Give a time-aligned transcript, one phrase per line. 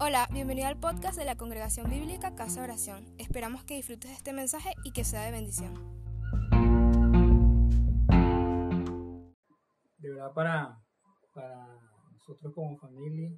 [0.00, 3.04] Hola, bienvenido al podcast de la Congregación Bíblica Casa Oración.
[3.18, 5.74] Esperamos que disfrutes de este mensaje y que sea de bendición.
[9.98, 10.80] De verdad para,
[11.34, 11.80] para
[12.12, 13.28] nosotros como familia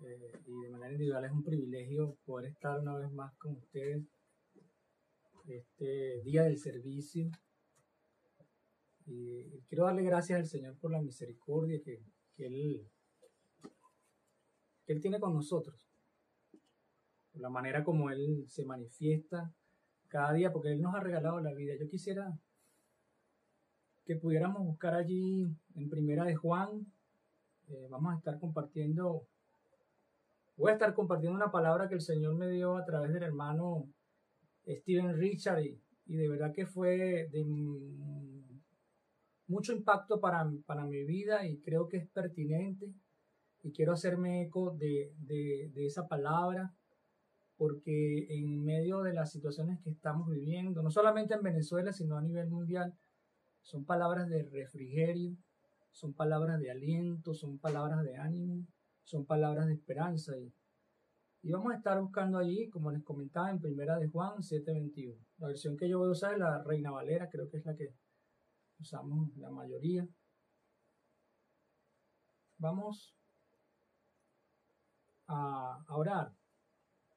[0.00, 4.02] eh, y de manera individual es un privilegio poder estar una vez más con ustedes
[5.48, 7.30] este día del servicio.
[9.04, 12.02] Y quiero darle gracias al Señor por la misericordia que,
[12.34, 12.90] que Él
[14.86, 15.88] él tiene con nosotros.
[17.34, 19.52] La manera como Él se manifiesta
[20.08, 21.74] cada día, porque Él nos ha regalado la vida.
[21.78, 22.36] Yo quisiera
[24.04, 26.92] que pudiéramos buscar allí en Primera de Juan.
[27.68, 29.28] Eh, vamos a estar compartiendo,
[30.56, 33.88] voy a estar compartiendo una palabra que el Señor me dio a través del hermano
[34.66, 37.44] Steven Richard y, de verdad que fue de
[39.46, 42.92] mucho impacto para, para mi vida y creo que es pertinente
[43.62, 45.12] y quiero hacerme eco de,
[45.76, 46.74] esa palabra
[47.56, 52.22] porque en medio de las situaciones que estamos viviendo, no solamente en Venezuela, sino a
[52.22, 52.94] nivel mundial,
[53.60, 55.36] son palabras de refrigerio,
[55.92, 58.66] son palabras de aliento, son palabras de ánimo,
[59.04, 60.38] son palabras de esperanza.
[60.38, 60.50] Y,
[61.42, 65.18] y vamos a estar buscando allí, como les comentaba, en primera de Juan 7.21.
[65.36, 67.76] La versión que yo voy a usar es la Reina Valera, creo que es la
[67.76, 67.92] que
[68.78, 70.08] usamos la mayoría.
[72.56, 73.19] Vamos
[75.30, 76.34] a, orar.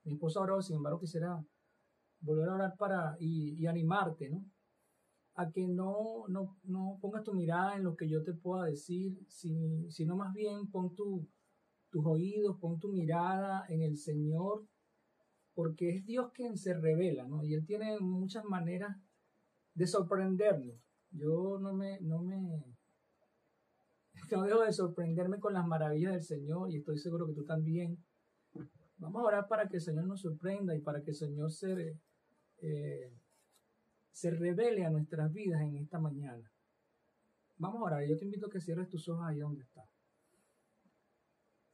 [0.04, 1.44] Mi esposa oró, sin embargo, quisiera
[2.22, 4.46] volver a orar para y, animarte, ¿no?
[5.36, 9.18] A que no, no, no, pongas tu mirada en lo que yo te pueda decir,
[9.28, 11.28] sino más bien pon tu,
[11.90, 14.68] tus oídos, pon tu mirada en el Señor,
[15.56, 17.44] porque es Dios quien se revela, ¿no?
[17.44, 18.96] Y Él tiene muchas maneras
[19.74, 20.76] de sorprendernos.
[21.12, 22.73] Yo no me, no me,
[24.32, 27.98] no dejo de sorprenderme con las maravillas del Señor y estoy seguro que tú también.
[28.98, 32.00] Vamos a orar para que el Señor nos sorprenda y para que el Señor se,
[32.60, 33.14] eh,
[34.12, 36.52] se revele a nuestras vidas en esta mañana.
[37.58, 38.06] Vamos a orar.
[38.06, 39.88] Yo te invito a que cierres tus ojos ahí donde estás.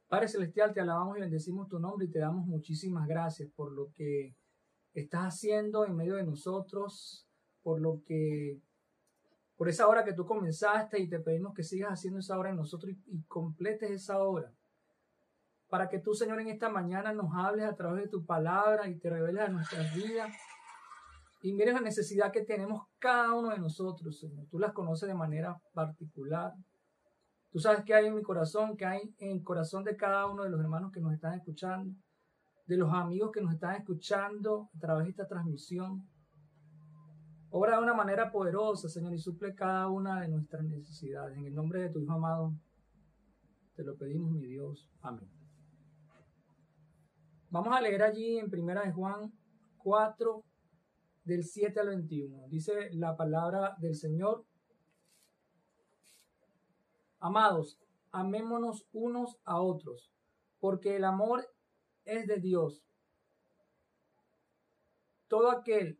[0.07, 3.91] Padre Celestial, te alabamos y bendecimos tu nombre y te damos muchísimas gracias por lo
[3.93, 4.35] que
[4.93, 7.27] estás haciendo en medio de nosotros,
[7.61, 8.59] por lo que
[9.59, 12.55] por esa obra que tú comenzaste y te pedimos que sigas haciendo esa obra en
[12.55, 14.53] nosotros y, completes esa obra.
[15.67, 18.97] Para que tú, Señor, en esta mañana nos hables a través de tu palabra y
[18.97, 20.33] te reveles a nuestras vidas.
[21.41, 24.47] Y mires la necesidad que tenemos cada uno de nosotros, Señor.
[24.49, 26.53] Tú las conoces de manera particular.
[27.51, 30.45] Tú sabes qué hay en mi corazón, qué hay en el corazón de cada uno
[30.45, 31.93] de los hermanos que nos están escuchando,
[32.65, 36.07] de los amigos que nos están escuchando a través de esta transmisión.
[37.51, 41.35] Obra de una manera poderosa, Señor, y suple cada una de nuestras necesidades.
[41.35, 42.53] En el nombre de tu Hijo amado,
[43.75, 44.87] te lo pedimos, mi Dios.
[45.01, 45.27] Amén.
[47.49, 49.33] Vamos a leer allí en Primera de Juan
[49.79, 50.43] 4,
[51.23, 52.47] del 7 al 21.
[52.49, 54.45] Dice la palabra del Señor.
[57.19, 57.79] Amados,
[58.11, 60.11] amémonos unos a otros,
[60.59, 61.47] porque el amor
[62.05, 62.83] es de Dios.
[65.27, 65.99] Todo aquel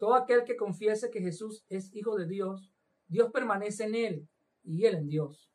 [0.00, 2.72] Todo aquel que confiese que Jesús es Hijo de Dios,
[3.06, 4.28] Dios permanece en él
[4.62, 5.52] y él en Dios.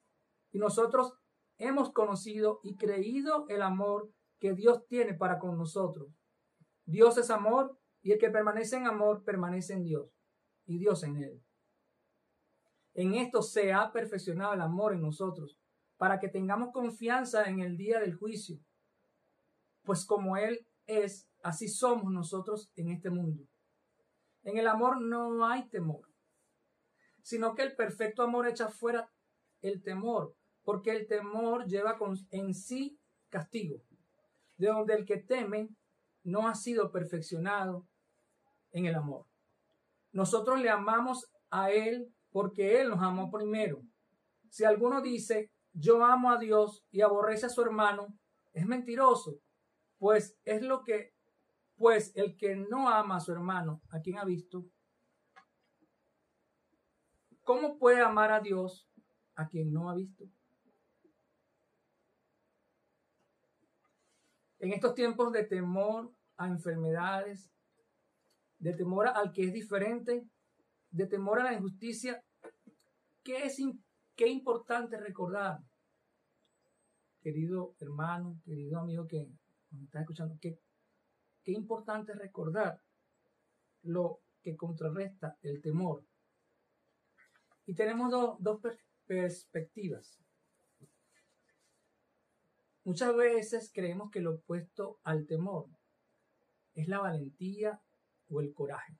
[0.51, 1.15] Y nosotros
[1.57, 6.09] hemos conocido y creído el amor que Dios tiene para con nosotros.
[6.86, 10.15] Dios es amor y el que permanece en amor permanece en Dios
[10.68, 11.42] y Dios en él.
[12.94, 15.57] En esto se ha perfeccionado el amor en nosotros,
[15.97, 18.59] para que tengamos confianza en el día del juicio.
[19.81, 23.44] Pues como Él es, así somos nosotros en este mundo.
[24.45, 26.07] En el amor no hay temor,
[27.21, 29.12] sino que el perfecto amor echa fuera
[29.62, 31.97] el temor, porque el temor lleva
[32.30, 32.97] en sí
[33.30, 33.81] castigo.
[34.57, 35.68] de donde el que teme
[36.24, 37.86] no ha sido perfeccionado
[38.71, 39.25] en el amor.
[40.13, 43.81] Nosotros le amamos a Él porque Él nos amó primero.
[44.50, 48.18] Si alguno dice, yo amo a Dios y aborrece a su hermano,
[48.53, 49.42] es mentiroso,
[49.97, 51.15] pues es lo que,
[51.77, 54.66] pues el que no ama a su hermano, a quien ha visto,
[57.44, 58.88] ¿cómo puede amar a Dios
[59.36, 60.25] a quien no ha visto?
[64.60, 67.51] En estos tiempos de temor a enfermedades,
[68.57, 70.28] de temor al que es diferente,
[70.89, 72.24] de temor a la injusticia,
[73.21, 73.62] ¿qué es
[74.16, 75.60] qué importante recordar?
[77.21, 79.30] Querido hermano, querido amigo que
[79.71, 80.38] me está escuchando,
[81.45, 82.81] qué importante recordar
[83.83, 86.03] lo que contrarresta el temor.
[87.68, 88.59] Y tenemos dos
[89.06, 90.19] perspectivas.
[92.83, 95.68] Muchas veces creemos que lo opuesto al temor
[96.74, 97.80] es la valentía
[98.30, 98.97] o el coraje.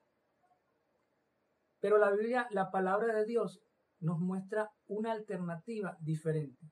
[1.80, 3.62] Pero la Biblia, la palabra de Dios,
[4.00, 6.72] nos muestra una alternativa diferente.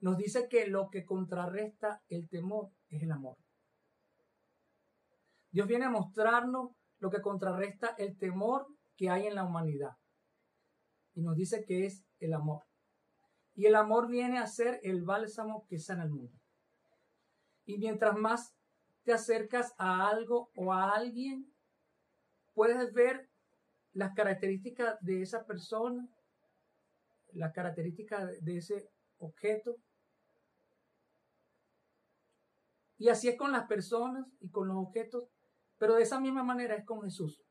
[0.00, 3.36] Nos dice que lo que contrarresta el temor es el amor.
[5.50, 8.66] Dios viene a mostrarnos lo que contrarresta el temor
[8.96, 9.96] que hay en la humanidad.
[11.14, 12.62] Y nos dice que es el amor.
[13.54, 16.38] Y el amor viene a ser el bálsamo que sana el mundo.
[17.64, 18.54] Y mientras más
[19.04, 21.52] te acercas a algo o a alguien,
[22.54, 23.28] puedes ver
[23.92, 26.08] las características de esa persona,
[27.32, 28.88] las características de ese
[29.18, 29.76] objeto.
[32.98, 35.28] Y así es con las personas y con los objetos,
[35.80, 37.42] pero de esa misma manera es con Jesús.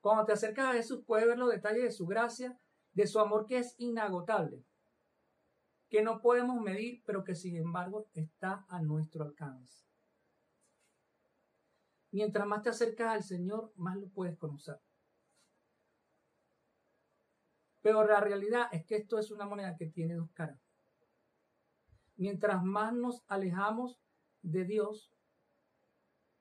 [0.00, 2.58] Cuando te acercas a Jesús puedes ver los detalles de su gracia,
[2.94, 4.64] de su amor que es inagotable
[5.90, 9.84] que no podemos medir, pero que sin embargo está a nuestro alcance.
[12.10, 14.80] Mientras más te acercas al Señor, más lo puedes conocer.
[17.82, 20.58] Pero la realidad es que esto es una moneda que tiene dos caras.
[22.16, 24.00] Mientras más nos alejamos
[24.42, 25.12] de Dios,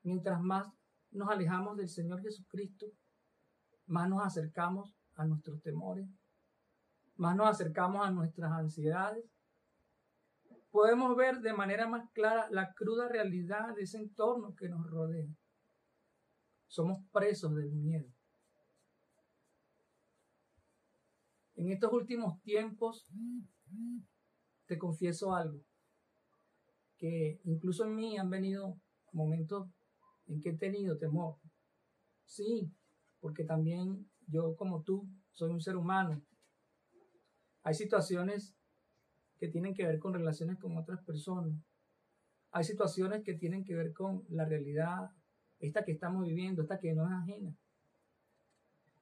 [0.01, 0.73] mientras más
[1.15, 2.87] nos alejamos del Señor Jesucristo,
[3.87, 6.07] más nos acercamos a nuestros temores,
[7.15, 9.25] más nos acercamos a nuestras ansiedades,
[10.71, 15.27] podemos ver de manera más clara la cruda realidad de ese entorno que nos rodea.
[16.67, 18.09] Somos presos del miedo.
[21.55, 23.07] En estos últimos tiempos,
[24.65, 25.61] te confieso algo,
[26.97, 28.77] que incluso en mí han venido
[29.13, 29.69] momentos
[30.27, 31.37] en que he tenido temor.
[32.25, 32.71] Sí,
[33.19, 36.21] porque también yo como tú soy un ser humano.
[37.63, 38.55] Hay situaciones
[39.37, 41.53] que tienen que ver con relaciones con otras personas.
[42.51, 45.11] Hay situaciones que tienen que ver con la realidad,
[45.59, 47.55] esta que estamos viviendo, esta que no es ajena.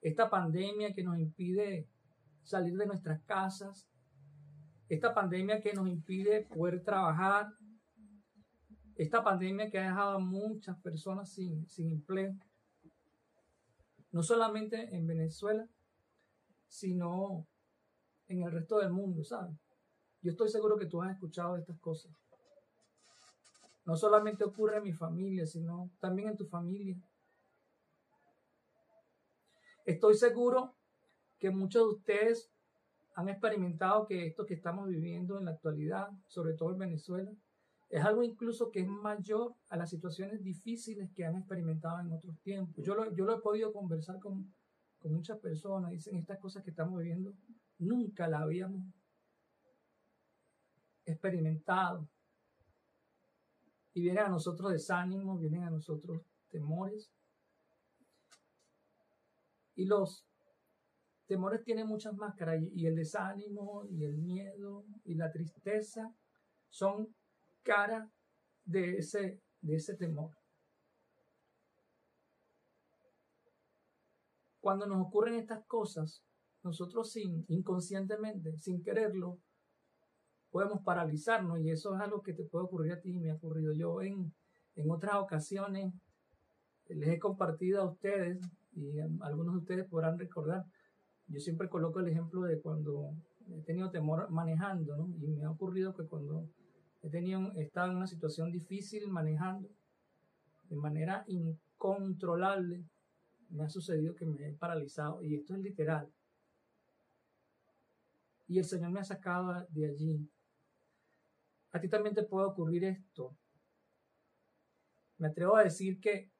[0.02, 1.88] Esta pandemia que nos impide
[2.44, 3.88] salir de nuestras casas,
[4.90, 7.54] esta pandemia que nos impide poder trabajar,
[8.96, 12.36] esta pandemia que ha dejado a muchas personas sin, sin empleo,
[14.12, 15.68] no solamente en Venezuela,
[16.68, 17.48] sino
[18.28, 19.56] en el resto del mundo, ¿sabes?
[20.22, 22.12] Yo estoy seguro que tú has escuchado estas cosas.
[23.86, 26.98] No solamente ocurre en mi familia, sino también en tu familia.
[29.86, 30.74] Estoy seguro
[31.40, 32.50] que muchos de ustedes
[33.16, 37.32] han experimentado que esto que estamos viviendo en la actualidad, sobre todo en Venezuela,
[37.94, 42.40] es algo incluso que es mayor a las situaciones difíciles que han experimentado en otros
[42.40, 42.84] tiempos.
[42.84, 44.52] Yo lo, yo lo he podido conversar con,
[44.98, 47.36] con muchas personas, dicen estas cosas que estamos viviendo,
[47.78, 48.84] nunca la habíamos
[51.06, 52.10] experimentado.
[53.94, 57.12] Y vienen a nosotros desánimos, vienen a nosotros temores.
[59.76, 60.26] Y los
[61.28, 66.12] temores tienen muchas máscaras y el desánimo y el miedo y la tristeza
[66.72, 67.14] son
[67.64, 68.10] cara
[68.66, 70.32] de ese, de ese temor.
[74.60, 76.24] Cuando nos ocurren estas cosas,
[76.64, 79.40] nosotros sin inconscientemente, sin quererlo,
[80.52, 83.74] podemos paralizarnos y eso es algo que te puede ocurrir a ti, me ha ocurrido
[83.74, 84.34] yo en,
[84.76, 85.94] en otras ocasiones,
[86.88, 88.40] les he compartido a ustedes
[88.76, 90.64] y algunos de ustedes podrán recordar,
[91.28, 93.14] yo siempre coloco el ejemplo de cuando
[93.50, 95.10] he tenido temor manejando, ¿no?
[95.22, 96.48] Y me ha ocurrido que cuando
[97.04, 99.70] he tenido, he estado en una situación difícil manejando,
[100.70, 102.86] de manera incontrolable,
[103.50, 106.12] me ha sucedido que me he paralizado, y esto es literal.
[108.48, 110.30] Y el Señor me ha sacado de allí.
[111.74, 113.36] A ti también te puede ocurrir esto.
[115.18, 116.32] me atrevo a decir que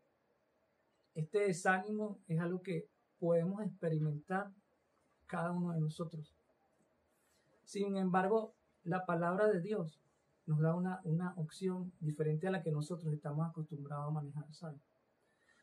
[1.14, 2.88] este desánimo es algo que
[3.20, 4.52] podemos experimentar
[5.28, 6.34] cada uno de nosotros.
[7.64, 10.04] Sin embargo, la palabra de Dios
[10.46, 14.46] nos da una, una opción diferente a la que nosotros estamos acostumbrados a manejar,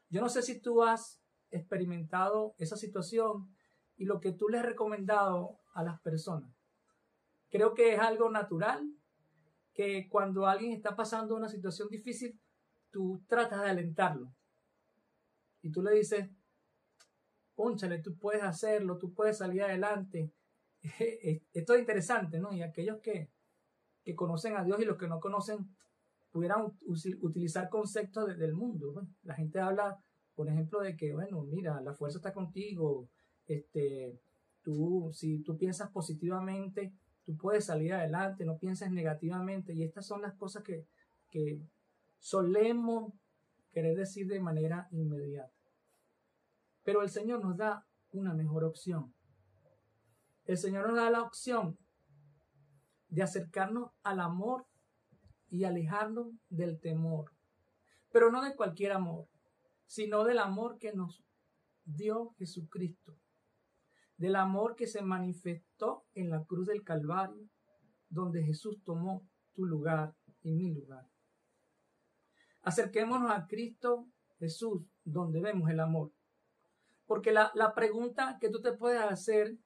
[0.09, 1.21] Yo no sé si tú has
[1.51, 3.55] experimentado esa situación
[3.97, 6.51] y lo que tú le has recomendado a las personas.
[7.51, 8.83] Creo que es algo natural
[9.75, 12.41] que cuando alguien está pasando una situación difícil,
[12.91, 14.33] tú tratas de alentarlo.
[15.63, 16.31] Y tú le dices,
[17.55, 20.33] pónchale, tú puedes hacerlo, tú puedes salir adelante.
[21.53, 22.53] Esto es interesante, ¿no?
[22.53, 23.31] Y aquellos que,
[24.05, 25.69] que conocen a Dios y los que no conocen
[26.31, 26.73] pudieran
[27.21, 29.07] utilizar conceptos del mundo.
[29.23, 29.99] la gente habla,
[30.35, 33.09] por ejemplo, de que, bueno, mira, la fuerza está contigo,
[33.47, 34.21] este,
[34.63, 36.93] tú, si tú piensas positivamente,
[37.25, 39.75] tú puedes salir adelante, no pienses negativamente.
[39.75, 41.61] Y estas son las cosas que
[42.19, 43.13] solemos
[43.73, 45.53] querer decir de manera inmediata.
[46.85, 49.15] Pero el Señor nos da una mejor opción.
[50.45, 51.79] El Señor nos da la opción
[53.11, 54.67] de acercarnos al amor
[55.49, 57.33] y alejarnos del temor.
[58.13, 59.29] Pero no de cualquier amor,
[59.87, 61.23] sino del amor que nos
[61.85, 63.17] dio Jesucristo.
[64.17, 67.49] Del amor que se manifestó en la cruz del Calvario,
[68.09, 71.07] donde Jesús tomó tu lugar y mi lugar.
[72.63, 74.07] Acerquémonos a Cristo
[74.39, 76.13] Jesús, donde vemos el amor.
[77.07, 79.59] Porque la, la pregunta que tú te puedes hacer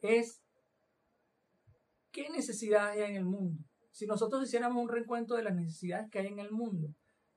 [0.00, 0.41] es,
[2.12, 3.64] ¿qué necesidades hay en el mundo?
[3.90, 6.94] Si nosotros hiciéramos un reencuentro de las necesidades que hay en el mundo,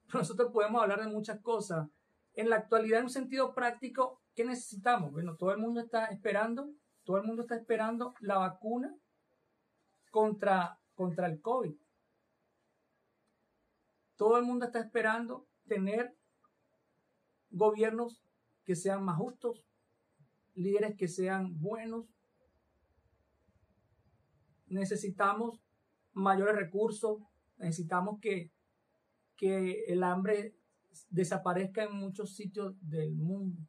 [0.14, 1.88] nosotros podemos hablar de muchas cosas.
[2.34, 5.12] En la actualidad, en un sentido práctico, ¿qué necesitamos?
[5.12, 6.70] Bueno, todo el mundo está esperando,
[7.04, 8.94] todo el mundo está esperando la vacuna
[10.12, 11.74] contra, contra el COVID.
[14.18, 16.16] Todo el mundo está esperando tener
[17.50, 18.22] gobiernos
[18.66, 19.66] que sean más justos,
[20.54, 22.15] líderes que sean buenos,
[24.68, 25.60] necesitamos
[26.14, 27.22] mayores recursos,
[27.58, 28.52] necesitamos que,
[29.36, 30.56] que el hambre
[31.10, 33.62] desaparezca en muchos sitios del mundo.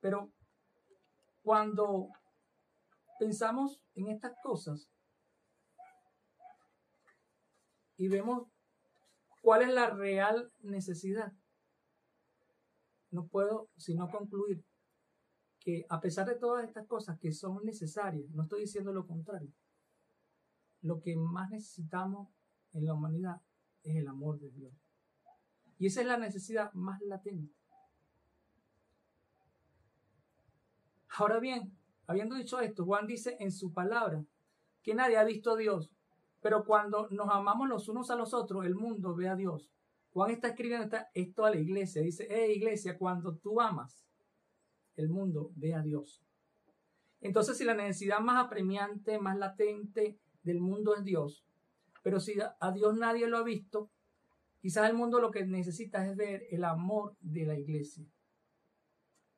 [0.00, 0.32] Pero
[1.42, 2.08] cuando
[3.18, 4.90] pensamos en estas cosas
[7.96, 8.48] y vemos
[9.40, 11.32] cuál es la real necesidad,
[13.10, 14.64] no puedo sino concluir
[15.64, 19.50] que a pesar de todas estas cosas que son necesarias, no estoy diciendo lo contrario,
[20.82, 22.28] lo que más necesitamos
[22.72, 23.40] en la humanidad
[23.82, 24.74] es el amor de Dios.
[25.78, 27.54] Y esa es la necesidad más latente.
[31.16, 31.72] Ahora bien,
[32.06, 34.22] habiendo dicho esto, Juan dice en su palabra
[34.82, 35.90] que nadie ha visto a Dios,
[36.42, 39.70] pero cuando nos amamos los unos a los otros, el mundo ve a Dios.
[40.12, 42.02] Juan está escribiendo esto a la iglesia.
[42.02, 44.04] Dice, hey iglesia, cuando tú amas,
[44.96, 46.22] el mundo ve a Dios.
[47.20, 51.44] Entonces, si la necesidad más apremiante, más latente del mundo es Dios,
[52.02, 53.90] pero si a Dios nadie lo ha visto,
[54.60, 58.04] quizás el mundo lo que necesita es ver el amor de la iglesia.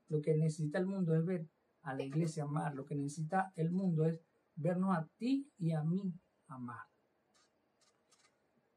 [0.09, 1.47] Lo que necesita el mundo es ver
[1.83, 2.75] a la iglesia amar.
[2.75, 4.21] Lo que necesita el mundo es
[4.57, 6.13] vernos a ti y a mí
[6.49, 6.87] amar.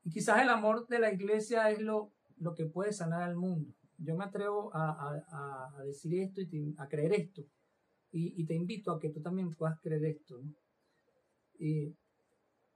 [0.04, 3.74] Y quizás el amor de la iglesia es lo, lo que puede sanar al mundo
[4.00, 7.44] yo me atrevo a, decir esto y a creer esto.
[8.12, 10.42] Y, te invito a que tú también puedas creer esto.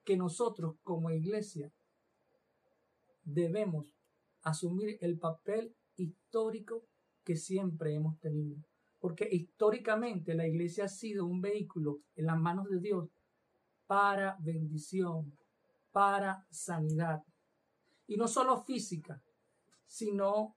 [0.04, 1.72] que nosotros como iglesia
[3.24, 3.94] debemos
[4.42, 6.84] asumir el papel histórico
[7.24, 8.58] que siempre hemos tenido.
[9.00, 13.10] Porque históricamente la iglesia ha sido un vehículo en las manos de Dios
[13.88, 15.38] para bendición,
[15.92, 17.22] para sanidad.
[18.08, 19.22] Y no solo física,
[19.88, 20.56] sino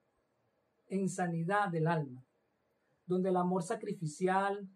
[0.89, 2.25] en sanidad del alma,
[3.07, 4.69] donde el amor sacrificial,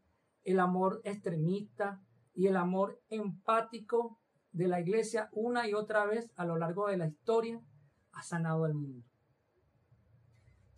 [0.44, 2.00] el amor extremista
[2.34, 4.18] y el amor empático
[4.52, 7.60] de la iglesia una y otra vez a lo largo de la historia
[8.12, 9.04] ha sanado al mundo.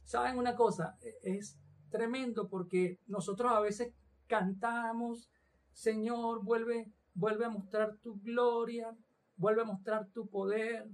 [0.05, 0.99] ¿Saben una cosa?
[1.23, 1.59] Es
[1.91, 3.95] tremendo porque nosotros a veces
[4.27, 5.31] cantamos,
[5.73, 8.95] Señor, vuelve, vuelve a mostrar tu gloria,
[9.37, 10.89] vuelve a mostrar tu poder,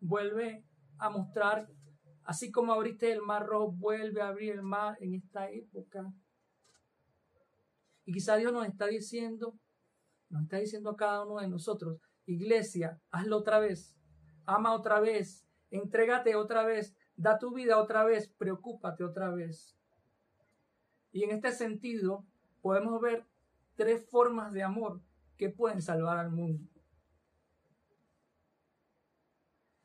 [0.00, 0.64] vuelve
[0.98, 1.68] a mostrar
[2.30, 6.14] Así como abriste el mar rojo, vuelve a abrir el mar en esta época.
[8.04, 9.58] Y quizá Dios nos está diciendo,
[10.28, 13.98] nos está diciendo a cada uno de nosotros, iglesia, hazlo otra vez,
[14.46, 19.76] ama otra vez, entrégate otra vez, da tu vida otra vez, preocúpate otra vez.
[21.10, 22.24] Y en este sentido,
[22.60, 23.26] podemos ver
[23.74, 25.02] tres formas de amor
[25.36, 26.64] que pueden salvar al mundo.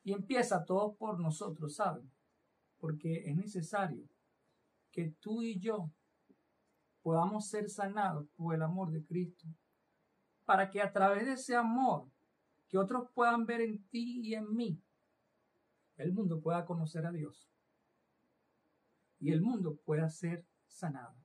[0.03, 2.13] Y empieza todo por nosotros, ¿saben?
[2.85, 4.07] Porque es necesario
[4.91, 5.89] que tú y yo
[7.01, 9.47] podamos ser sanados por el amor de Cristo,
[10.45, 12.07] para que a través de ese amor
[12.67, 14.79] que otros puedan ver en ti y en mí,
[15.95, 17.49] el mundo pueda conocer a Dios
[19.17, 21.15] y el mundo pueda ser sanado.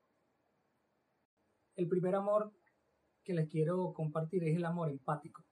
[1.76, 2.54] El primer amor
[3.22, 5.44] que les quiero compartir es el amor empático.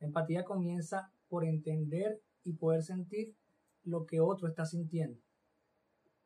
[0.00, 3.36] La empatía comienza por entender y poder sentir
[3.84, 5.20] lo que otro está sintiendo.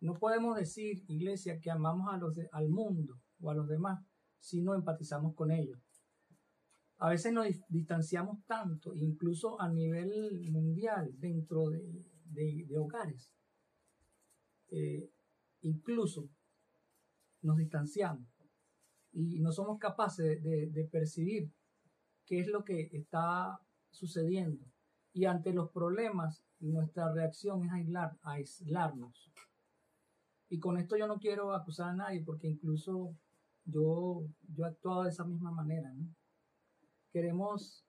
[0.00, 4.04] No podemos decir, iglesia, que amamos a los al mundo o a los demás
[4.38, 5.78] si no empatizamos con ellos.
[6.98, 13.32] A veces nos distanciamos tanto, incluso a nivel mundial, dentro de, hogares.
[14.68, 15.10] Eh,
[15.62, 16.28] incluso
[17.42, 18.26] nos distanciamos
[19.12, 21.50] y no somos capaces de, percibir
[22.24, 23.58] qué es lo que está
[23.90, 24.64] sucediendo.
[25.16, 29.32] Y ante los problemas, nuestra reacción es aislar, aislarnos.
[30.50, 33.16] Y con esto yo no quiero acusar a nadie porque incluso
[33.64, 35.90] yo, yo he actuado de esa misma manera.
[37.10, 37.86] Queremos,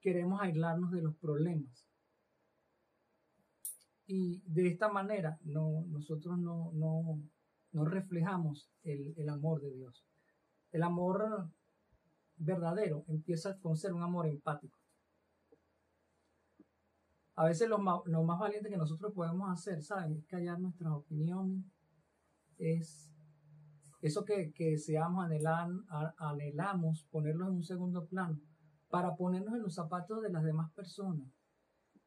[0.00, 1.86] queremos aislarnos de los problemas.
[4.08, 10.04] Y de esta manera no, nosotros no, no, reflejamos el, el amor de Dios.
[10.72, 11.52] El amor
[12.36, 14.76] verdadero empieza con ser un amor empático.
[17.36, 20.16] A veces lo más, lo más valiente que nosotros podemos hacer, ¿saben?
[20.16, 21.64] Es callar nuestras opiniones,
[22.56, 23.12] es
[24.00, 25.84] eso que, que deseamos, anhelan,
[26.16, 28.40] anhelamos, ponerlo en un segundo plano,
[28.88, 31.28] para ponernos en los zapatos de las demás personas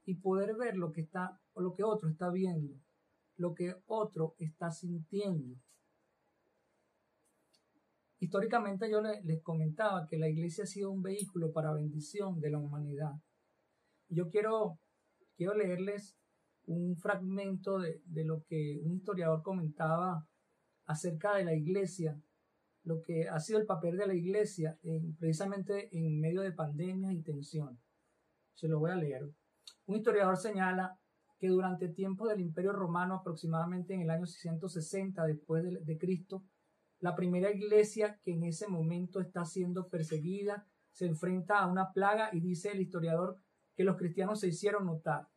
[0.04, 2.74] y poder ver lo que está, lo que otro está viendo,
[3.38, 5.56] lo que otro está sintiendo.
[8.18, 12.58] Históricamente yo les comentaba que la iglesia ha sido un vehículo para bendición de la
[12.58, 13.14] humanidad.
[14.10, 14.80] Yo quiero
[15.40, 16.18] quiero leerles
[16.66, 20.28] un fragmento de, lo que un historiador comentaba
[20.86, 22.22] acerca de la iglesia,
[22.84, 24.78] lo que ha sido el papel de la iglesia
[25.18, 27.80] precisamente en medio de pandemias y tensión.
[28.54, 29.32] Se lo voy a leer.
[29.86, 31.00] Un historiador señala
[31.40, 35.98] que durante el tiempo del Imperio Romano, aproximadamente en el año 660 después de, de
[35.98, 36.44] Cristo,
[37.00, 42.30] la primera iglesia que en ese momento está siendo perseguida se enfrenta a una plaga
[42.34, 43.40] y dice el historiador
[43.80, 45.30] que los cristianos se hicieron notar.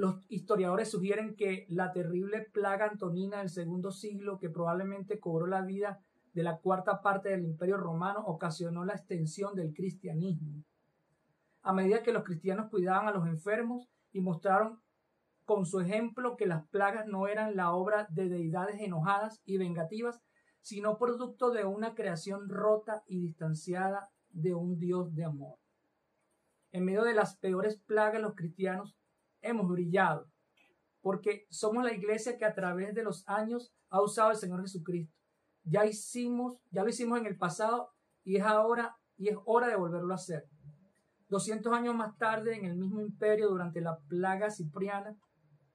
[0.00, 5.60] Los historiadores sugieren que la terrible plaga antonina del segundo siglo, que probablemente cobró la
[5.60, 6.00] vida
[6.32, 10.64] de la cuarta parte del imperio romano, ocasionó la extensión del cristianismo.
[11.60, 14.80] A medida que los cristianos cuidaban a los enfermos y mostraron
[15.44, 20.22] con su ejemplo que las plagas no eran la obra de deidades enojadas y vengativas,
[20.62, 25.58] sino producto de una creación rota y distanciada de un Dios de amor.
[26.72, 28.96] En medio de las peores plagas, los cristianos
[29.42, 30.26] hemos brillado,
[31.00, 35.14] porque somos la iglesia que a través de los años ha usado el Señor Jesucristo.
[35.64, 37.90] Ya hicimos, ya lo hicimos en el pasado
[38.24, 40.48] y es ahora y es hora de volverlo a hacer.
[41.28, 45.14] 200 años más tarde, en el mismo imperio, durante la plaga cipriana,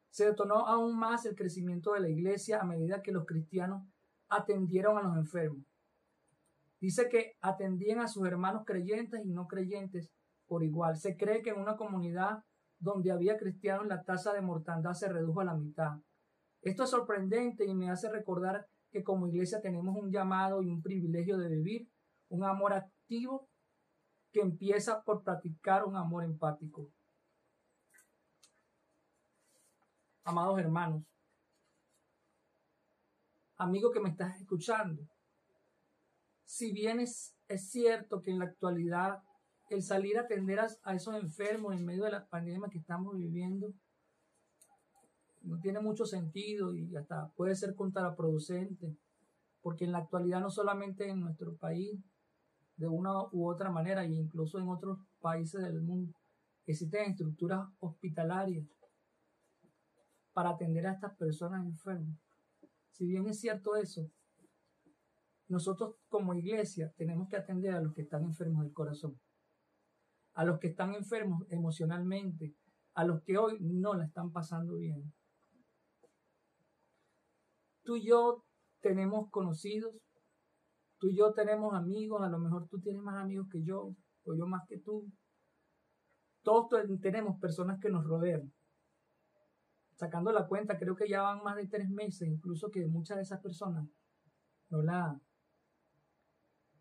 [0.09, 3.83] se detonó aún más el crecimiento de la iglesia a medida que los cristianos
[4.29, 5.63] atendieron a los enfermos.
[6.79, 10.11] Dice que atendían a sus hermanos creyentes y no creyentes
[10.47, 10.97] por igual.
[10.97, 12.43] Se cree que en una comunidad
[12.79, 15.97] donde había cristianos la tasa de mortandad se redujo a la mitad.
[16.61, 20.81] Esto es sorprendente y me hace recordar que como iglesia tenemos un llamado y un
[20.81, 21.89] privilegio de vivir
[22.29, 23.47] un amor activo
[24.31, 26.89] que empieza por practicar un amor empático.
[30.23, 31.03] Amados hermanos,
[33.57, 35.03] amigo que me estás escuchando,
[36.43, 39.21] si bien es, es cierto que en la actualidad
[39.69, 43.73] el salir a atender a, esos enfermos en medio de la pandemia que estamos viviendo
[45.41, 48.97] no tiene mucho sentido y hasta puede ser contraproducente,
[49.61, 51.99] porque en la actualidad no solamente en nuestro país,
[52.77, 56.13] de una u otra manera, e incluso en otros países del mundo,
[56.65, 58.65] existen estructuras hospitalarias
[60.33, 62.17] para atender a estas personas enfermas.
[62.91, 64.09] Si bien es cierto eso,
[65.47, 69.15] nosotros como iglesia tenemos que atender a los que están enfermos del corazón
[70.35, 72.53] a los que están enfermos emocionalmente,
[72.93, 75.13] a los que hoy no la están pasando bien.
[77.83, 78.43] Tú y yo
[78.81, 79.95] tenemos conocidos,
[80.97, 83.95] tú y yo tenemos amigos, a lo mejor tú tienes más amigos que yo,
[84.25, 85.09] o yo más que tú.
[86.43, 86.67] Todos
[87.01, 88.51] tenemos personas que nos rodean.
[89.95, 93.23] Sacando la cuenta, creo que ya van más de tres meses, incluso que muchas de
[93.23, 93.87] esas personas
[94.69, 95.17] no la,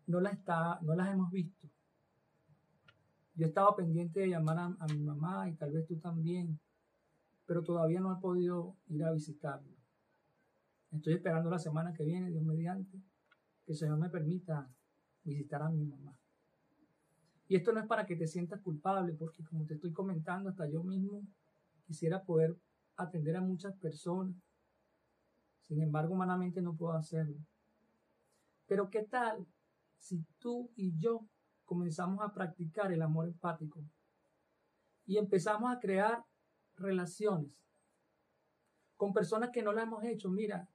[0.07, 1.69] no la está, no las hemos visto.
[3.35, 6.59] Yo he estado pendiente de llamar a, a mi mamá y tal vez tú también,
[7.45, 9.75] pero todavía no he podido ir a visitarlo.
[10.91, 12.97] Estoy esperando la semana que viene, Dios mediante,
[13.65, 14.69] que el Señor me permita
[15.23, 16.17] visitar a mi mamá.
[17.47, 20.67] Y esto no es para que te sientas culpable, porque como te estoy comentando, hasta
[20.67, 21.27] yo mismo
[21.85, 22.57] quisiera poder
[22.95, 24.35] atender a muchas personas.
[25.67, 27.37] Sin embargo, humanamente no puedo hacerlo.
[28.67, 29.45] Pero ¿qué tal
[29.97, 31.27] si tú y yo
[31.65, 33.83] comenzamos a practicar el amor empático
[35.05, 36.23] y empezamos a crear
[36.75, 37.51] relaciones
[38.95, 40.29] con personas que no la hemos hecho?
[40.29, 40.67] Mira,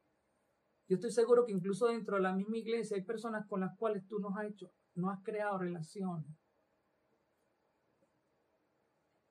[0.89, 4.07] yo estoy seguro que incluso dentro de la misma iglesia hay personas con las cuales
[4.07, 6.27] tú no has hecho, no has creado relaciones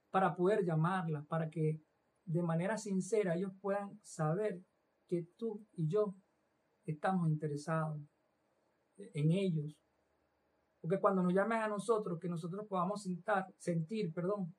[0.10, 1.82] para poder llamarlas, para que
[2.26, 4.62] de manera sincera ellos puedan saber
[5.08, 6.16] que tú y yo
[6.86, 8.00] estamos interesados
[8.98, 9.79] en ellos.
[10.82, 13.08] Porque cuando nos llamen a nosotros, que nosotros podamos
[13.58, 14.56] sentir, perdón,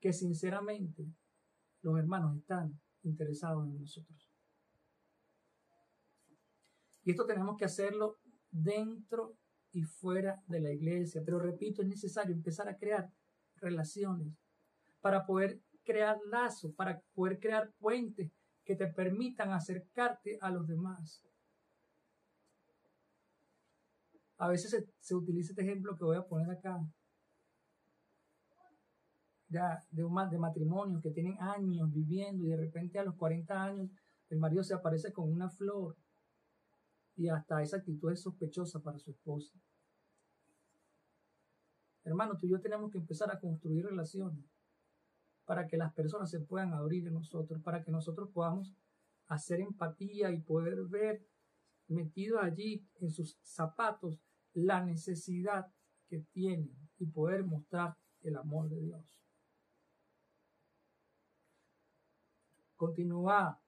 [0.00, 1.06] que sinceramente
[1.82, 4.30] los hermanos están interesados en nosotros.
[7.04, 8.18] Y esto tenemos que hacerlo
[8.50, 9.36] dentro
[9.72, 11.22] y fuera de la iglesia.
[11.24, 13.10] Pero repito, es necesario empezar a crear
[13.56, 14.34] relaciones
[15.00, 18.30] para poder crear lazos, para poder crear puentes
[18.64, 21.22] que te permitan acercarte a los demás.
[24.38, 26.78] A veces se, utiliza este ejemplo que voy a poner acá,
[29.48, 33.90] de, un, de matrimonios que tienen años viviendo y de repente a los 40 años
[34.28, 35.96] el marido se aparece con una flor
[37.16, 39.56] y hasta esa actitud es sospechosa para su esposa.
[42.04, 44.44] Hermano, tú y yo tenemos que empezar a construir relaciones
[45.44, 48.74] para que las personas se puedan abrir en nosotros, para que nosotros podamos
[49.28, 51.24] hacer empatía y poder ver
[51.88, 54.20] metido allí en sus zapatos
[54.52, 55.66] la necesidad
[56.08, 59.20] que tienen y poder mostrar el amor de Dios.
[62.76, 63.60] Continúa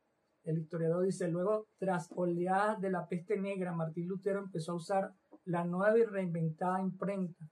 [0.48, 5.12] el historiador dice, luego, tras oleadas de la peste negra, Martín Lutero empezó a usar
[5.44, 7.44] la nueva y reinventada imprenta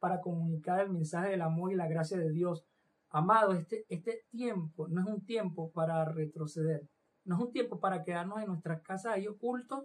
[0.00, 2.66] para comunicar el mensaje del amor y la gracia de Dios.
[3.10, 6.88] Amado, este, este tiempo no es un tiempo para retroceder,
[7.24, 9.84] no es un tiempo para quedarnos en nuestras casas ahí ocultos,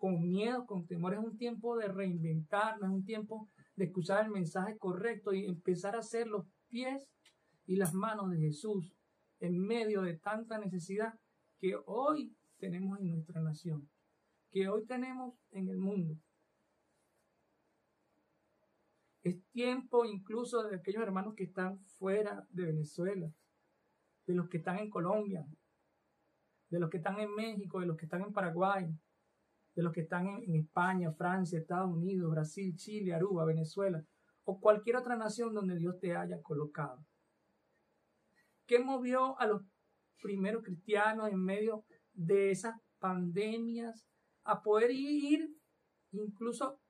[0.00, 4.30] con miedo, con temor, es un tiempo de reinventarnos, es un tiempo de escuchar el
[4.30, 7.06] mensaje correcto y empezar a hacer los pies
[7.66, 8.96] y las manos de Jesús
[9.40, 11.12] en medio de tanta necesidad
[11.58, 13.90] que hoy tenemos en nuestra nación,
[14.50, 16.16] que hoy tenemos en el mundo.
[19.22, 23.30] Es tiempo incluso de aquellos hermanos que están fuera de Venezuela,
[24.26, 25.46] de los que están en Colombia,
[26.70, 28.90] de los que están en México, de los que están en Paraguay,
[29.74, 34.04] de los que están en, España, Francia, Estados Unidos, Brasil, Chile, Aruba, Venezuela
[34.44, 37.04] o cualquier otra nación donde Dios te haya colocado.
[38.66, 39.62] ¿Qué movió a los
[40.20, 44.06] primeros cristianos en medio de esas pandemias
[44.44, 45.48] a poder ir
[46.12, 46.80] incluso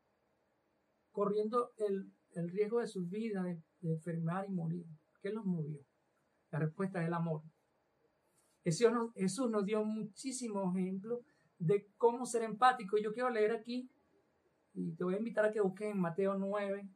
[1.12, 2.12] corriendo el,
[2.50, 4.86] riesgo de sus vidas de, enfermar y morir.
[5.20, 5.80] ¿Qué los movió?
[6.50, 7.42] La respuesta es el amor.
[8.62, 11.20] Jesús nos, Jesús nos dio muchísimos ejemplos
[11.60, 12.98] de cómo ser empático.
[12.98, 13.88] Yo quiero leer aquí
[14.74, 16.88] y te voy a invitar a que busques en Mateo 9,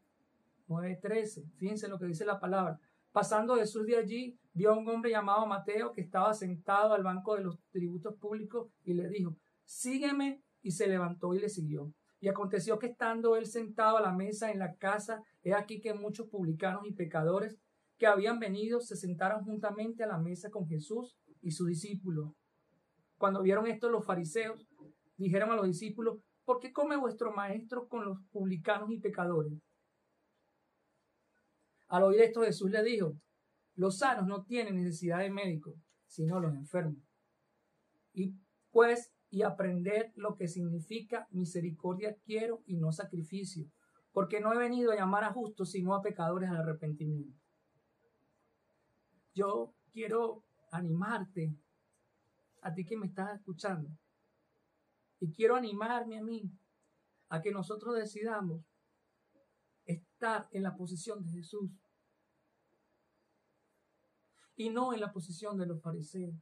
[0.66, 1.44] 9, 13.
[1.56, 2.80] Fíjense lo que dice la palabra.
[3.12, 7.36] Pasando Jesús de allí, vio a un hombre llamado Mateo que estaba sentado al banco
[7.36, 11.92] de los tributos públicos y le dijo, sígueme, y se levantó y le siguió.
[12.20, 15.92] Y aconteció que estando él sentado a la mesa en la casa, he aquí que
[15.92, 17.58] muchos publicanos y pecadores
[17.98, 22.34] que habían venido se sentaron juntamente a la mesa con Jesús y su discípulo.
[23.18, 24.66] Cuando vieron esto los fariseos,
[25.16, 29.52] dijeron a los discípulos, ¿por qué come vuestro maestro con los publicanos y pecadores?
[31.88, 33.14] Al oír esto Jesús le dijo,
[33.76, 35.74] los sanos no tienen necesidad de médico,
[36.06, 37.02] sino los enfermos.
[38.12, 38.34] Y
[38.70, 43.66] pues, y aprender lo que significa misericordia quiero y no sacrificio,
[44.12, 47.36] porque no he venido a llamar a justos, sino a pecadores al arrepentimiento.
[49.34, 51.52] Yo quiero animarte,
[52.64, 53.90] a ti que me estás escuchando,
[55.20, 56.50] y quiero animarme a mí,
[57.28, 58.64] a que nosotros decidamos
[59.84, 61.70] estar en la posición de Jesús
[64.56, 66.34] y no en la posición de los fariseos.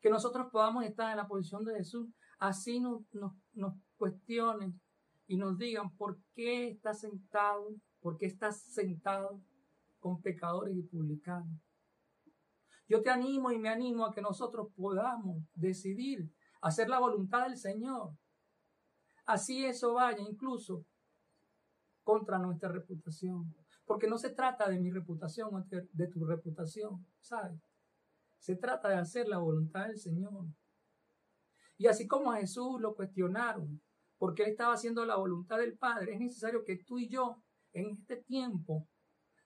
[0.00, 4.80] Que nosotros podamos estar en la posición de Jesús, así nos, nos, cuestionen
[5.26, 9.42] y nos digan por qué estás sentado, por qué estás sentado
[9.98, 11.69] con pecadores y publicanos.
[12.90, 16.28] Yo te animo y me animo a que nosotros podamos decidir
[16.60, 18.18] hacer la voluntad del Señor.
[19.24, 20.84] Así eso vaya incluso
[22.02, 23.54] contra nuestra reputación.
[23.84, 27.60] Porque no se trata de mi reputación o de tu reputación, ¿sabes?
[28.40, 30.46] Se trata de hacer la voluntad del Señor.
[31.76, 33.80] Y así como a Jesús lo cuestionaron,
[34.18, 37.40] porque él estaba haciendo la voluntad del Padre, es necesario que tú y yo
[37.72, 38.88] en este tiempo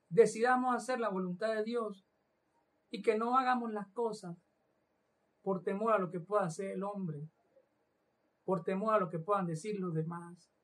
[0.08, 2.06] decidamos hacer la voluntad de Dios
[2.94, 4.36] y que no hagamos las cosas
[5.42, 7.28] por temor a lo que pueda hacer el hombre,
[8.44, 10.54] por temor a lo que puedan decir los demás.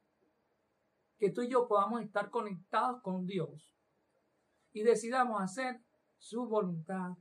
[1.19, 3.77] Que tú y yo podamos estar conectados con Dios
[4.73, 5.83] y decidamos hacer
[6.19, 7.17] su voluntad.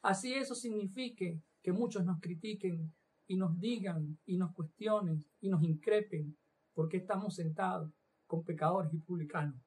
[0.00, 2.94] Así eso signifique que muchos nos critiquen
[3.26, 6.34] y nos digan y nos cuestionen y nos increpen
[6.72, 7.92] porque estamos sentados
[8.26, 9.65] con pecadores y publicanos.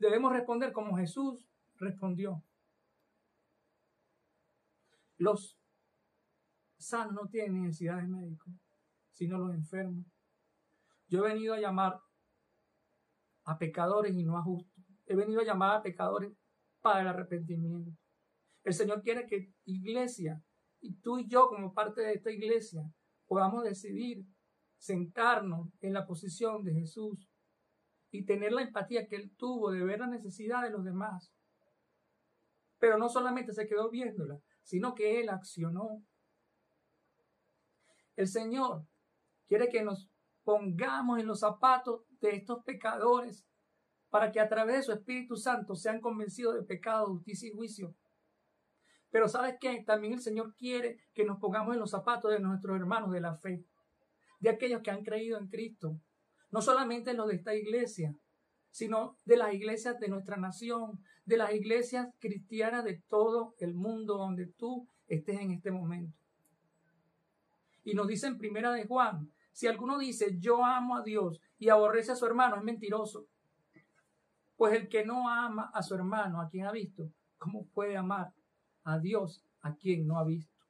[0.00, 2.42] Debemos responder como Jesús respondió.
[5.18, 5.58] Los
[6.78, 8.50] sanos no tienen necesidad de médicos,
[9.12, 10.06] sino los enfermos.
[11.06, 12.00] Yo he venido a llamar
[13.44, 14.82] a pecadores y no a justos.
[15.04, 16.32] He venido a llamar a pecadores
[16.80, 17.92] para el arrepentimiento.
[18.64, 20.42] El Señor quiere que iglesia
[20.80, 22.90] y tú y yo como parte de esta iglesia
[23.26, 24.24] podamos decidir
[24.78, 27.29] sentarnos en la posición de Jesús
[28.10, 31.32] y tener la empatía que Él tuvo de ver la necesidad de los demás.
[32.78, 36.02] Pero no solamente se quedó viéndola, sino que Él accionó.
[38.16, 38.86] El Señor
[39.46, 40.08] quiere que nos
[40.44, 43.46] pongamos en los zapatos de estos pecadores
[44.08, 47.94] para que a través de su Espíritu Santo sean convencidos de pecado, justicia y juicio.
[49.10, 49.82] Pero sabes qué?
[49.84, 53.36] También el Señor quiere que nos pongamos en los zapatos de nuestros hermanos de la
[53.36, 53.64] fe,
[54.40, 56.00] de aquellos que han creído en Cristo,
[56.50, 58.14] no solamente los de esta iglesia,
[58.70, 64.16] sino de las iglesias de nuestra nación, de las iglesias cristianas de todo el mundo
[64.16, 66.16] donde tú estés en este momento.
[67.84, 71.68] Y nos dice en primera de Juan, si alguno dice yo amo a Dios y
[71.68, 73.26] aborrece a su hermano, es mentiroso.
[74.56, 78.32] Pues el que no ama a su hermano, a quien ha visto, ¿cómo puede amar
[78.84, 80.60] a Dios a quien no ha visto?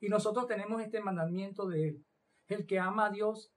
[0.00, 2.04] Y nosotros tenemos este mandamiento de él.
[2.48, 3.52] El que ama a Dios,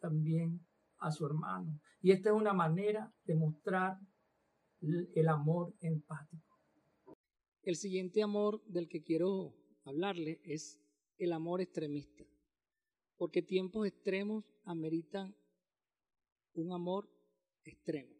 [0.00, 0.60] también
[0.98, 1.80] a su hermano.
[2.00, 3.98] Y esta es una manera de mostrar
[4.80, 6.58] el amor empático.
[7.62, 10.80] El siguiente amor del que quiero hablarle es
[11.18, 12.24] el amor extremista,
[13.16, 15.34] porque tiempos extremos ameritan
[16.54, 17.10] un amor
[17.64, 18.14] extremo.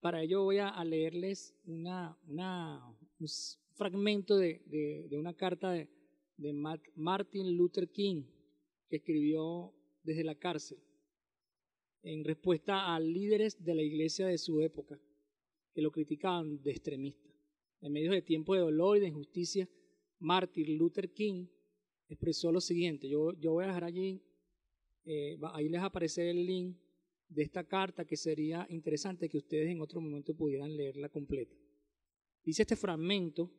[0.00, 1.86] Para ello voy a leerles un
[3.74, 6.52] fragmento de, una carta de
[6.96, 8.24] Martin Luther King
[8.92, 10.78] que escribió desde la cárcel
[12.02, 15.00] en respuesta a líderes de la iglesia de su época
[15.72, 17.30] que lo criticaban de extremista.
[17.80, 19.66] En medio de tiempos de dolor y de injusticia,
[20.18, 21.46] Martin Luther King
[22.06, 23.08] expresó lo siguiente.
[23.08, 24.20] Yo, yo voy a dejar allí,
[25.06, 26.76] eh, ahí les aparecer el link
[27.30, 31.56] de esta carta que sería interesante que ustedes en otro momento pudieran leerla completa.
[32.44, 33.50] Dice este fragmento,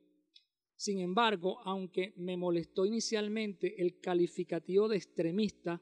[0.76, 5.82] sin embargo, aunque me molestó inicialmente el calificativo de extremista,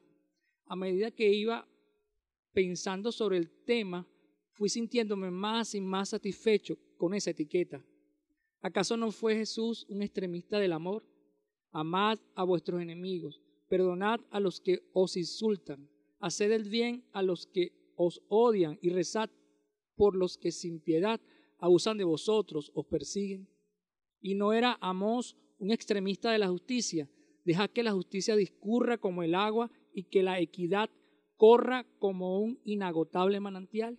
[0.66, 1.68] a medida que iba
[2.52, 4.06] pensando sobre el tema,
[4.52, 7.84] fui sintiéndome más y más satisfecho con esa etiqueta.
[8.60, 11.04] ¿Acaso no fue Jesús un extremista del amor?
[11.72, 15.88] Amad a vuestros enemigos, perdonad a los que os insultan,
[16.20, 19.30] haced el bien a los que os odian y rezad
[19.96, 21.20] por los que sin piedad
[21.58, 23.48] abusan de vosotros, os persiguen.
[24.22, 27.10] Y no era Amós un extremista de la justicia.
[27.44, 30.88] Dejad que la justicia discurra como el agua y que la equidad
[31.36, 33.98] corra como un inagotable manantial.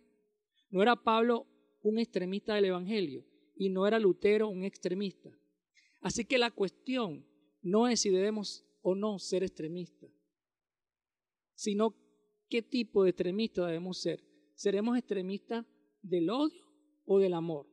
[0.69, 1.45] No era Pablo
[1.83, 5.29] un extremista del Evangelio y no era Lutero un extremista.
[6.01, 7.25] Así que la cuestión
[7.61, 10.11] no es si debemos o no ser extremistas,
[11.55, 11.95] sino
[12.49, 14.21] qué tipo de extremista debemos ser.
[14.55, 15.65] ¿Seremos extremistas
[16.01, 16.65] del odio
[17.05, 17.72] o del amor?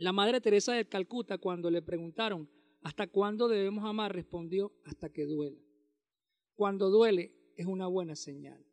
[0.00, 2.48] La Madre Teresa de Calcuta, cuando le preguntaron
[2.80, 5.60] hasta cuándo debemos amar, respondió hasta que duela.
[6.54, 8.64] Cuando duele es una buena señal.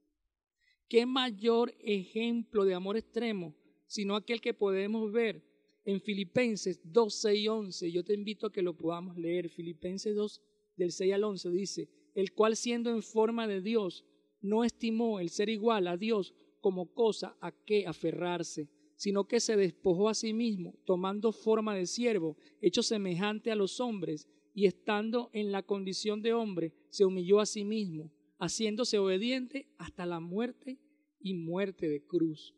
[0.87, 3.53] ¿Qué mayor ejemplo de amor extremo
[3.87, 5.43] sino aquel que podemos ver
[5.83, 7.91] en Filipenses 2, 6 y 11?
[7.91, 9.49] Yo te invito a que lo podamos leer.
[9.49, 10.41] Filipenses 2,
[10.77, 14.05] del 6 al 11 dice, el cual siendo en forma de Dios,
[14.39, 19.55] no estimó el ser igual a Dios como cosa a que aferrarse, sino que se
[19.55, 25.29] despojó a sí mismo, tomando forma de siervo, hecho semejante a los hombres, y estando
[25.33, 30.79] en la condición de hombre, se humilló a sí mismo, haciéndose obediente hasta la muerte
[31.19, 32.55] y muerte de cruz.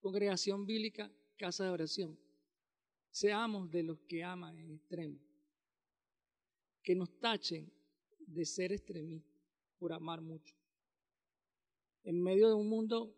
[0.00, 2.18] Congregación Bíblica, Casa de Oración.
[3.10, 5.18] seamos de los que aman en extremo.
[6.82, 7.72] Que nos tachen
[8.26, 9.29] de ser extremistas
[9.80, 10.54] por amar mucho.
[12.04, 13.16] En medio de un mundo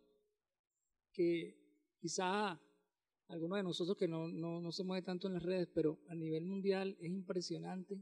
[1.13, 1.55] que
[1.99, 2.59] quizá
[3.29, 6.15] algunos de nosotros que no, no, no se mueve tanto en las redes, pero a
[6.15, 8.01] nivel mundial es impresionante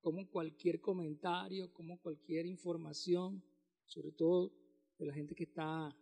[0.00, 3.42] como cualquier comentario, como cualquier información,
[3.84, 4.52] sobre todo
[4.98, 5.94] de la gente que está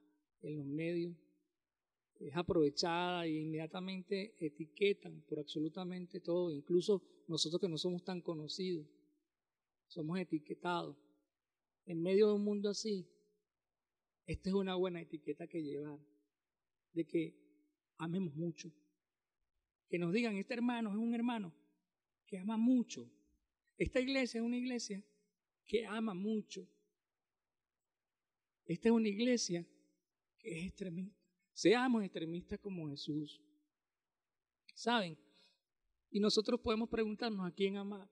[0.43, 1.17] en los medios,
[2.21, 8.87] es aprovechada e inmediatamente etiquetan por absolutamente todo, incluso nosotros que no somos tan conocidos,
[9.87, 10.97] somos etiquetados.
[11.87, 13.09] En medio de un mundo así,
[14.27, 16.01] esta es una buena etiqueta que llevar,
[16.93, 17.35] de que
[17.97, 18.73] amemos mucho.
[19.89, 21.55] Que nos digan, este hermano es un hermano
[22.27, 23.09] que ama mucho.
[23.79, 25.03] Esta iglesia es una iglesia
[25.65, 26.69] que ama mucho.
[28.65, 29.65] Esta es una iglesia
[30.39, 31.17] que es extremista.
[31.53, 33.41] Seamos extremistas como Jesús.
[34.75, 35.17] ¿Saben?
[36.11, 38.11] Y nosotros podemos preguntarnos a quién amar.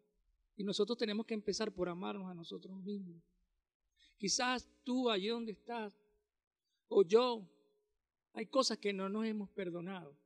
[0.56, 3.20] Y nosotros tenemos que empezar por amarnos a nosotros mismos.
[4.16, 5.98] Quizás tú allí donde estás,
[6.88, 7.48] o yo,
[8.32, 10.16] hay cosas que no nos hemos perdonado.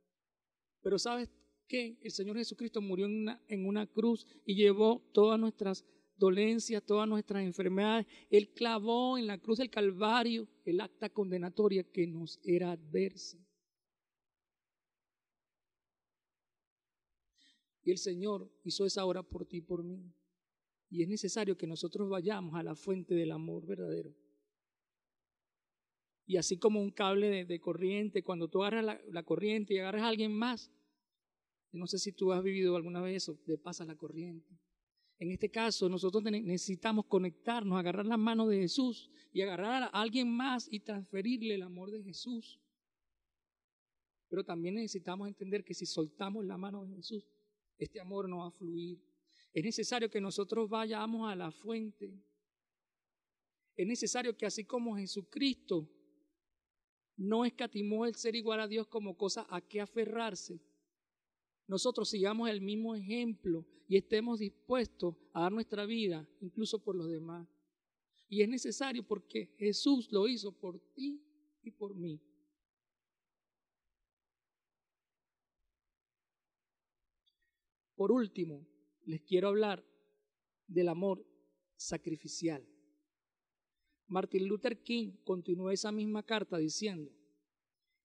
[0.81, 1.29] Pero ¿sabes
[1.67, 1.97] qué?
[2.01, 5.85] El Señor Jesucristo murió en una, en una cruz y llevó todas nuestras
[6.17, 8.05] dolencias, todas nuestras enfermedades.
[8.29, 13.37] Él clavó en la cruz del Calvario el acta condenatoria que nos era adversa.
[17.83, 20.13] Y el Señor hizo esa obra por ti y por mí.
[20.89, 24.13] Y es necesario que nosotros vayamos a la fuente del amor verdadero.
[26.25, 30.03] Y así como un cable de, corriente, cuando tú agarras la, la, corriente y agarras
[30.03, 30.71] a alguien más,
[31.71, 34.59] no sé si tú has vivido alguna vez eso, te pasa la corriente.
[35.19, 40.29] En este caso, nosotros necesitamos conectarnos, agarrar la mano de Jesús y agarrar a alguien
[40.29, 42.59] más y transferirle el amor de Jesús.
[44.29, 47.27] Pero también necesitamos entender que si soltamos la mano de Jesús,
[47.77, 49.03] este amor no va a fluir.
[49.53, 52.13] Es necesario que nosotros vayamos a la fuente.
[53.75, 55.89] Es necesario que así como Jesucristo
[57.17, 60.61] no escatimó el ser igual a Dios como cosa a que aferrarse,
[61.67, 67.09] nosotros sigamos el mismo ejemplo y estemos dispuestos a dar nuestra vida incluso por los
[67.09, 67.47] demás.
[68.27, 71.21] Y es necesario porque Jesús lo hizo por ti
[71.61, 72.19] y por mí.
[77.95, 78.65] Por último,
[79.09, 79.83] les quiero hablar
[80.67, 81.25] del amor
[81.75, 82.63] sacrificial.
[84.07, 87.11] Martin Luther King continuó esa misma carta diciendo,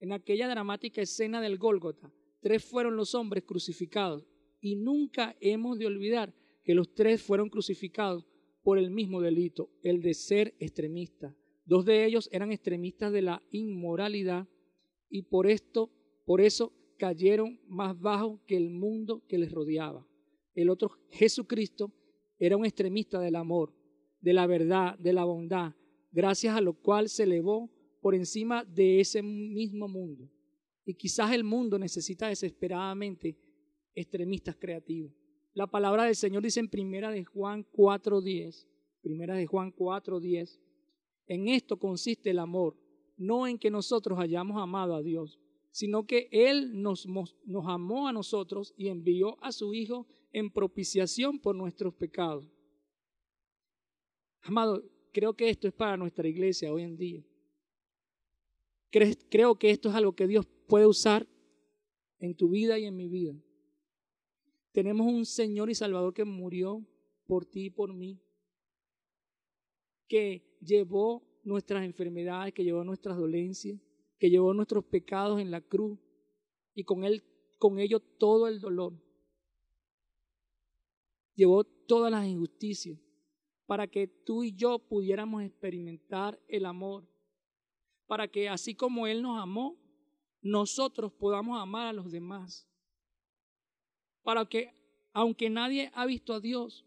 [0.01, 4.27] en aquella dramática escena del Gólgota, tres fueron los hombres crucificados
[4.63, 8.25] y nunca hemos de olvidar que los tres fueron crucificados
[8.63, 11.35] por el mismo delito, el de ser extremistas.
[11.67, 14.49] Dos de ellos eran extremistas de la inmoralidad
[15.11, 15.91] y por esto,
[16.25, 20.07] por eso cayeron más bajo que el mundo que les rodeaba.
[20.55, 21.93] El otro, Jesucristo,
[22.39, 23.75] era un extremista del amor,
[24.21, 25.75] de la verdad, de la bondad,
[26.13, 30.31] gracias a lo cual se elevó por encima de ese mismo mundo.
[30.85, 33.37] Y quizás el mundo necesita desesperadamente
[33.95, 35.13] extremistas creativos.
[35.55, 38.67] La palabra del Señor dice en Primera de Juan 4:10,
[39.01, 40.61] Primera de Juan 4:10,
[41.27, 42.77] en esto consiste el amor,
[43.17, 45.39] no en que nosotros hayamos amado a Dios,
[45.71, 51.39] sino que Él nos, nos amó a nosotros y envió a su Hijo en propiciación
[51.39, 52.45] por nuestros pecados.
[54.43, 57.25] Amado, creo que esto es para nuestra iglesia hoy en día.
[58.91, 61.27] Creo que esto es algo que Dios puede usar
[62.19, 63.35] en tu vida y en mi vida.
[64.73, 66.85] Tenemos un Señor y Salvador que murió
[67.27, 68.21] por ti y por mí,
[70.09, 73.81] que llevó nuestras enfermedades, que llevó nuestras dolencias,
[74.19, 75.99] que llevó nuestros pecados en la cruz
[76.75, 77.23] y con él
[77.59, 78.95] con ello todo el dolor.
[81.35, 82.99] Llevó todas las injusticias
[83.67, 87.09] para que tú y yo pudiéramos experimentar el amor,
[88.07, 89.79] para que así como él nos amó,
[90.43, 92.69] nosotros podamos amar a los demás.
[94.23, 94.73] Para que,
[95.13, 96.85] aunque nadie ha visto a Dios,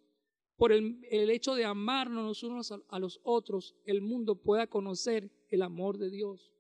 [0.58, 5.62] por el, hecho de amarnos los unos a los otros, el mundo pueda conocer el
[5.62, 6.52] amor de Dios.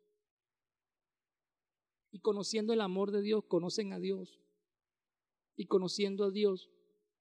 [2.12, 4.40] Y conociendo el amor de Dios, conocen a Dios.
[5.56, 6.70] Y conociendo a Dios,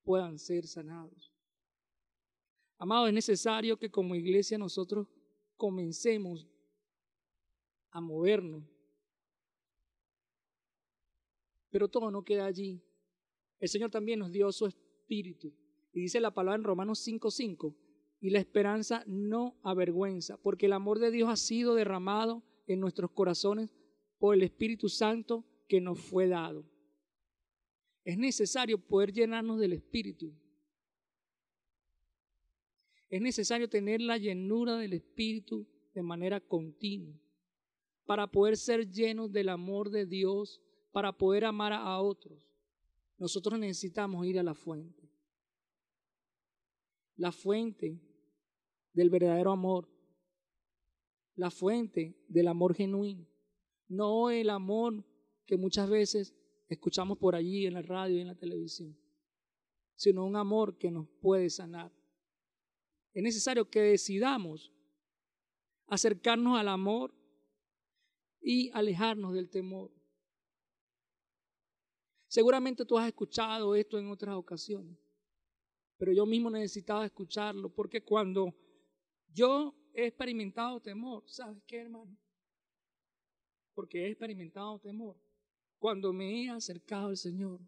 [0.06, 1.30] puedan ser sanados.
[2.78, 5.06] Amado, es necesario que como iglesia nosotros
[5.56, 6.48] comencemos
[7.90, 8.64] a movernos
[11.76, 12.82] pero todo no queda allí.
[13.60, 15.52] El Señor también nos dio su espíritu.
[15.92, 17.76] Y dice la palabra en Romanos 5:5,
[18.18, 23.10] y la esperanza no avergüenza, porque el amor de Dios ha sido derramado en nuestros
[23.10, 23.74] corazones
[24.18, 26.64] por el Espíritu Santo que nos fue dado.
[28.06, 30.32] Es necesario poder llenarnos del Espíritu.
[33.10, 37.18] Es necesario tener la llenura del Espíritu de manera continua
[38.04, 42.38] para poder ser llenos del amor de Dios, para poder amar a otros.
[43.18, 45.10] Nosotros necesitamos ir a la fuente.
[47.16, 48.00] La fuente
[48.92, 49.88] del verdadero amor.
[51.34, 53.26] La fuente del amor genuino.
[53.88, 55.04] No el amor
[55.44, 56.36] que muchas veces
[56.68, 58.96] escuchamos por allí en la radio y en la televisión,
[59.94, 61.92] sino un amor que nos puede sanar.
[63.12, 64.72] Es necesario que decidamos
[65.86, 67.14] acercarnos al amor
[68.40, 69.90] y alejarnos del temor.
[72.28, 74.98] Seguramente tú has escuchado esto en otras ocasiones,
[75.96, 78.54] pero yo mismo necesitaba escucharlo porque cuando
[79.32, 82.16] yo he experimentado temor, ¿sabes qué, hermano?
[83.74, 85.16] Porque he experimentado temor.
[85.78, 87.60] Cuando me he acercado al Señor,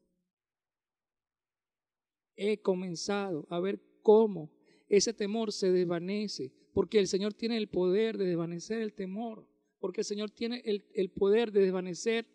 [2.37, 4.51] he comenzado a ver cómo
[4.89, 9.47] ese temor se desvanece, porque el Señor tiene el poder de desvanecer el temor,
[9.81, 12.27] porque el Señor tiene el, poder de desvanecer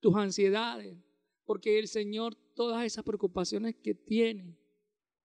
[0.00, 0.96] tus ansiedades,
[1.44, 4.56] porque el Señor todas esas preocupaciones que tiene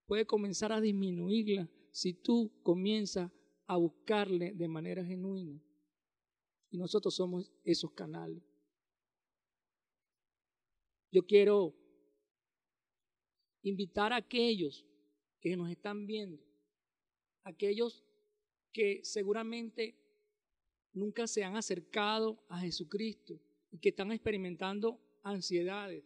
[0.05, 3.31] puede comenzar a disminuirlas si tú comienzas
[3.67, 5.61] a buscarle de manera genuina.
[6.71, 8.43] Y nosotros somos esos canales.
[11.11, 11.73] Yo quiero
[13.63, 14.85] invitar a aquellos
[15.39, 16.41] que nos están viendo,
[17.43, 18.03] aquellos
[18.71, 19.95] que seguramente
[20.93, 23.39] nunca se han acercado a Jesucristo
[23.71, 26.03] y que están experimentando ansiedades,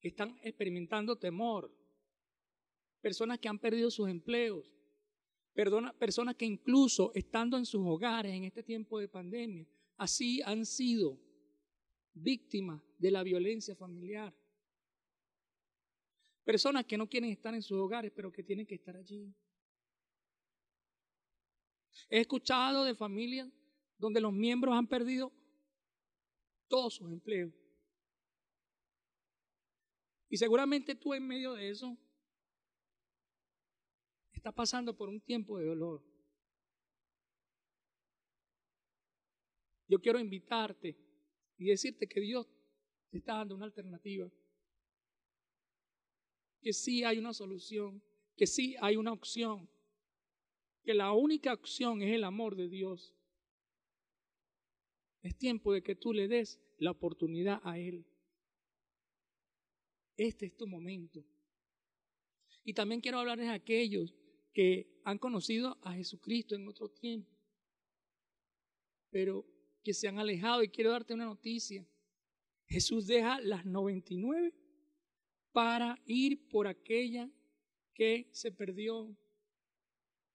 [0.00, 1.72] que están experimentando temor,
[3.00, 4.70] personas que han perdido sus empleos,
[5.54, 9.66] personas que incluso estando en sus hogares en este tiempo de pandemia,
[9.96, 11.18] así han sido
[12.22, 14.34] víctimas de la violencia familiar.
[16.44, 19.32] Personas que no quieren estar en sus hogares, pero que tienen que estar allí.
[22.08, 23.48] He escuchado de familias
[23.98, 25.32] donde los miembros han perdido
[26.68, 27.52] todos sus empleos.
[30.28, 31.96] Y seguramente tú en medio de eso
[34.32, 36.02] estás pasando por un tiempo de dolor.
[39.86, 40.96] Yo quiero invitarte
[41.60, 42.48] y decirte que Dios
[43.10, 44.32] te está dando una alternativa.
[46.62, 48.02] Que sí hay una solución,
[48.34, 49.68] que sí hay una opción,
[50.82, 53.14] que la única opción es el amor de Dios.
[55.20, 58.06] Es tiempo de que tú le des la oportunidad a Él.
[60.16, 61.22] Este es tu momento.
[62.64, 64.14] Y también quiero hablarles a aquellos
[64.54, 67.30] que han conocido a Jesucristo en otro tiempo,
[69.10, 70.62] pero que se han alejado.
[70.62, 71.86] Y quiero darte una noticia.
[72.66, 74.54] Jesús deja las 99
[75.52, 77.30] para ir por aquella
[77.94, 79.16] que se perdió.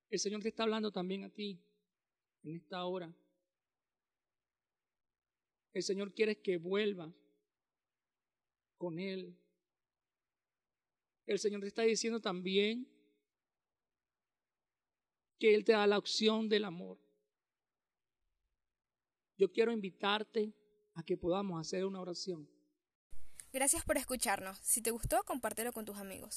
[0.10, 1.60] El Señor te está hablando también a ti
[2.44, 3.14] en esta hora.
[5.74, 7.14] El Señor quiere que vuelvas
[8.78, 9.38] con Él.
[11.26, 12.88] El Señor te está diciendo también
[15.40, 17.05] que Él te da la opción del amor.
[19.38, 20.54] Yo quiero invitarte
[20.94, 22.48] a que podamos hacer una oración.
[23.52, 24.58] Gracias por escucharnos.
[24.60, 26.34] Si te gustó, compártelo con tus amigos.